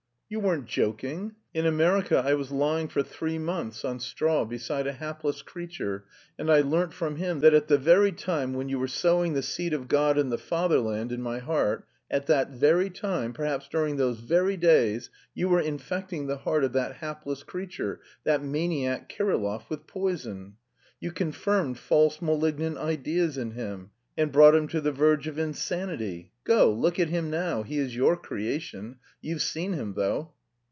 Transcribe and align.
"You 0.33 0.39
weren't 0.39 0.65
joking! 0.67 1.35
In 1.53 1.65
America 1.65 2.23
I 2.25 2.35
was 2.35 2.51
lying 2.53 2.87
for 2.87 3.03
three 3.03 3.37
months 3.37 3.83
on 3.83 3.99
straw 3.99 4.45
beside 4.45 4.87
a 4.87 4.93
hapless 4.93 5.41
creature, 5.41 6.05
and 6.39 6.49
I 6.49 6.61
learnt 6.61 6.93
from 6.93 7.17
him 7.17 7.41
that 7.41 7.53
at 7.53 7.67
the 7.67 7.77
very 7.77 8.13
time 8.13 8.53
when 8.53 8.69
you 8.69 8.79
were 8.79 8.87
sowing 8.87 9.33
the 9.33 9.43
seed 9.43 9.73
of 9.73 9.89
God 9.89 10.17
and 10.17 10.31
the 10.31 10.37
Fatherland 10.37 11.11
in 11.11 11.21
my 11.21 11.39
heart, 11.39 11.85
at 12.09 12.27
that 12.27 12.51
very 12.51 12.89
time, 12.89 13.33
perhaps 13.33 13.67
during 13.67 13.97
those 13.97 14.21
very 14.21 14.55
days, 14.55 15.09
you 15.33 15.49
were 15.49 15.59
infecting 15.59 16.27
the 16.27 16.37
heart 16.37 16.63
of 16.63 16.71
that 16.71 16.95
hapless 16.99 17.43
creature, 17.43 17.99
that 18.23 18.41
maniac 18.41 19.09
Kirillov, 19.09 19.69
with 19.69 19.85
poison... 19.85 20.55
you 21.01 21.11
confirmed 21.11 21.77
false 21.77 22.21
malignant 22.21 22.77
ideas 22.77 23.37
in 23.37 23.51
him, 23.51 23.89
and 24.17 24.29
brought 24.31 24.53
him 24.53 24.67
to 24.67 24.79
the 24.81 24.91
verge 24.91 25.25
of 25.25 25.39
insanity.... 25.39 26.29
Go, 26.43 26.73
look 26.73 26.99
at 26.99 27.07
him 27.09 27.29
now, 27.29 27.63
he 27.63 27.79
is 27.79 27.95
your 27.95 28.17
creation... 28.17 28.97
you've 29.21 29.41
seen 29.41 29.73
him 29.73 29.93
though." 29.95 30.31